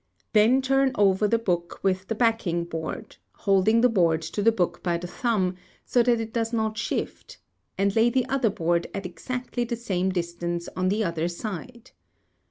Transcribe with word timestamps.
Then 0.33 0.61
|49| 0.63 0.63
turn 0.63 0.91
over 0.95 1.27
the 1.27 1.37
book, 1.37 1.79
with 1.83 2.07
the 2.07 2.15
backing 2.15 2.63
board, 2.63 3.17
holding 3.33 3.81
the 3.81 3.87
board 3.87 4.23
to 4.23 4.41
the 4.41 4.51
book 4.51 4.81
by 4.81 4.97
the 4.97 5.05
thumb, 5.05 5.57
so 5.85 6.01
that 6.01 6.19
it 6.19 6.33
does 6.33 6.51
not 6.51 6.75
shift, 6.75 7.37
and 7.77 7.95
lay 7.95 8.09
the 8.09 8.25
other 8.27 8.49
board 8.49 8.87
at 8.95 9.05
exactly 9.05 9.63
the 9.63 9.75
same 9.75 10.09
distance 10.11 10.67
on 10.75 10.89
the 10.89 11.03
other 11.03 11.27
side. 11.27 11.91